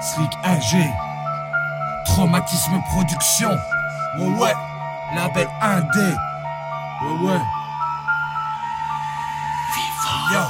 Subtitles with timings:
[0.00, 0.76] Slick AG.
[2.06, 3.50] Traumatisme Production.
[4.18, 4.54] Ouais, ouais.
[5.14, 5.98] Label 1D.
[7.02, 7.40] Ouais, ouais.
[10.32, 10.40] Yo.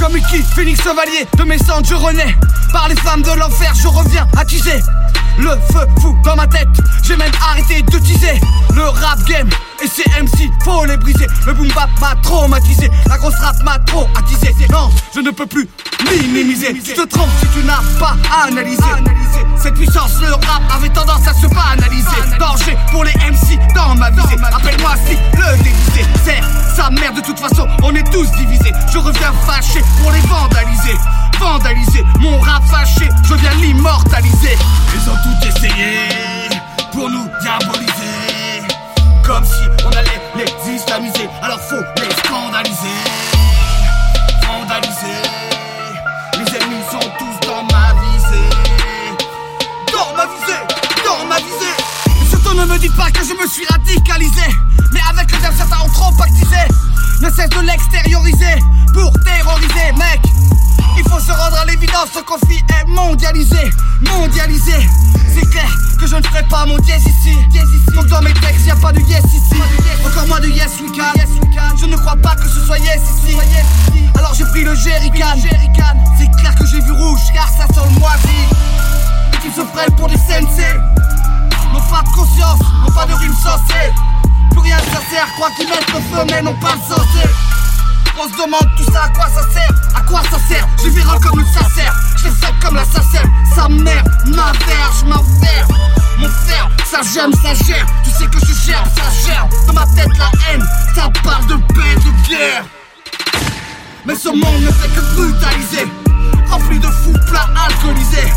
[0.00, 2.34] Comme Iki, Phoenix Chevalier, de mes cendres je renais.
[2.72, 4.80] Par les flammes de l'enfer, je reviens attiser.
[5.38, 6.68] Le feu fou dans ma tête,
[7.04, 8.40] j'ai même arrêté de teaser.
[8.74, 9.48] Le rap game
[9.98, 11.26] ces MC, faut les briser.
[11.46, 14.54] Le boom bap m'a traumatisé, la grosse rap m'a trop attisé.
[14.70, 15.68] Non, je ne peux plus
[16.10, 16.74] minimiser.
[16.74, 18.82] Tu te trompes si tu n'as pas analysé.
[19.60, 22.38] Cette puissance, le rap avait tendance à se banaliser.
[22.38, 24.36] Danger pour les MC dans ma visée.
[24.52, 26.06] Appelle-moi si le déguisé.
[26.24, 26.44] Serre
[26.76, 28.72] sa mère, de toute façon, on est tous divisés.
[28.92, 30.96] Je reviens fâché pour les vandaliser.
[31.40, 34.56] Vandaliser mon rap fâché, je viens l'immortaliser.
[34.94, 36.08] Ils ont tout essayé
[36.92, 38.07] pour nous diaboliser.
[41.00, 42.98] Les alors faut les scandaliser.
[44.46, 45.22] Vandaliser.
[46.34, 48.48] Les ennemis sont tous dans ma visée.
[49.92, 50.62] Dans ma visée,
[51.04, 51.76] dans ma visée.
[52.22, 54.48] Et surtout ne me dites pas que je me suis radicalisé.
[54.92, 56.62] Mais avec le diable, certains ont trop pactisé.
[57.20, 58.58] Ne cesse de l'extérioriser
[58.92, 60.20] pour terroriser, mec.
[60.96, 64.88] Il faut se rendre à l'évidence, ce conflit est mondialisé, mondialisé.
[65.32, 67.36] C'est clair que je ne ferai pas mon dièse ici.
[67.94, 69.62] Donc dans mes textes, y a pas de yes ici.
[74.82, 75.96] J'ai jerrycan.
[76.18, 78.38] C'est clair que j'ai vu rouge car ça sent le moisi.
[79.34, 80.74] Et qu'ils se prennent pour des sensei.
[81.72, 83.92] N'ont pas de conscience, n'ont pas de rime sensée.
[84.50, 87.28] Plus rien ça sert, quoi qu'ils mettent le feu, mais non pas le sensé.
[88.20, 91.20] On se demande tout ça à quoi ça sert À quoi ça sert Je viral
[91.20, 95.68] comme le sert Je sec comme la sacelle Sa mère, ma verge, ma verre
[96.18, 99.86] Mon frère, ça j'aime, ça gère Tu sais que je gère, ça gère Dans ma
[99.86, 100.27] tête la
[104.08, 105.86] Mais ce monde ne fait que brutaliser.
[106.50, 108.32] Rempli de fous plats alcoolisés.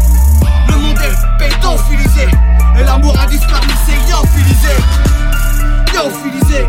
[0.68, 2.28] Le monde est pédophilisé.
[2.78, 4.76] Et l'amour a disparu, c'est yophilisé.
[5.96, 6.68] Yophilisé.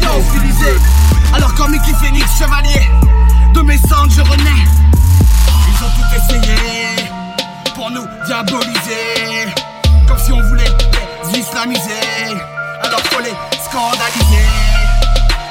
[0.00, 0.80] Yophilisé.
[1.34, 2.88] Alors comme Mickey Phoenix Chevalier
[3.52, 4.64] De mes cendres je renais.
[5.68, 6.56] Ils ont tout essayé
[7.74, 9.52] pour nous diaboliser.
[10.06, 10.72] Comme si on voulait
[11.30, 12.32] les islamiser.
[12.82, 14.48] Alors faut les scandaliser,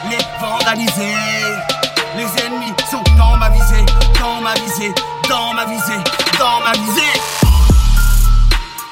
[0.09, 1.76] les vandaliser.
[2.17, 3.85] Les ennemis sont dans ma visée,
[4.19, 4.91] dans ma visée,
[5.29, 6.03] dans ma visée,
[6.39, 7.06] dans ma visée.